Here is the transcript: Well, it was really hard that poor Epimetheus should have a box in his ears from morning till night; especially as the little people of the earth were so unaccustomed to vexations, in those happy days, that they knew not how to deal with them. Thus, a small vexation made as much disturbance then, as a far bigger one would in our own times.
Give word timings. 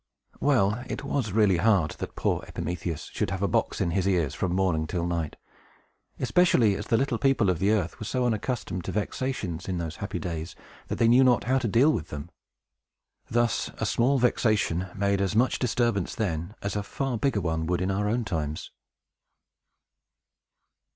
Well, 0.39 0.83
it 0.89 1.03
was 1.03 1.31
really 1.31 1.57
hard 1.57 1.91
that 1.99 2.15
poor 2.15 2.43
Epimetheus 2.47 3.11
should 3.13 3.29
have 3.29 3.43
a 3.43 3.47
box 3.47 3.79
in 3.79 3.91
his 3.91 4.07
ears 4.07 4.33
from 4.33 4.51
morning 4.55 4.87
till 4.87 5.05
night; 5.05 5.35
especially 6.19 6.73
as 6.75 6.87
the 6.87 6.97
little 6.97 7.19
people 7.19 7.51
of 7.51 7.59
the 7.59 7.69
earth 7.69 7.99
were 7.99 8.05
so 8.07 8.25
unaccustomed 8.25 8.83
to 8.85 8.91
vexations, 8.91 9.67
in 9.69 9.77
those 9.77 9.97
happy 9.97 10.17
days, 10.17 10.55
that 10.87 10.95
they 10.95 11.07
knew 11.07 11.23
not 11.23 11.43
how 11.43 11.59
to 11.59 11.67
deal 11.67 11.93
with 11.93 12.07
them. 12.07 12.31
Thus, 13.29 13.69
a 13.77 13.85
small 13.85 14.17
vexation 14.17 14.87
made 14.95 15.21
as 15.21 15.35
much 15.35 15.59
disturbance 15.59 16.15
then, 16.15 16.55
as 16.63 16.75
a 16.75 16.81
far 16.81 17.19
bigger 17.19 17.41
one 17.41 17.67
would 17.67 17.79
in 17.79 17.91
our 17.91 18.09
own 18.09 18.25
times. 18.25 18.71